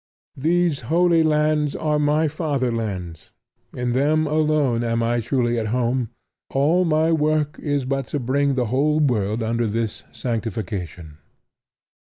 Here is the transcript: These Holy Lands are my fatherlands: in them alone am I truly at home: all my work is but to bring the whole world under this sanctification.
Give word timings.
These 0.35 0.81
Holy 0.89 1.21
Lands 1.21 1.75
are 1.75 1.99
my 1.99 2.27
fatherlands: 2.27 3.29
in 3.71 3.91
them 3.93 4.25
alone 4.25 4.83
am 4.83 5.03
I 5.03 5.19
truly 5.21 5.59
at 5.59 5.67
home: 5.67 6.09
all 6.49 6.85
my 6.85 7.11
work 7.11 7.59
is 7.59 7.85
but 7.85 8.07
to 8.07 8.19
bring 8.19 8.55
the 8.55 8.65
whole 8.73 8.99
world 8.99 9.43
under 9.43 9.67
this 9.67 10.01
sanctification. 10.11 11.19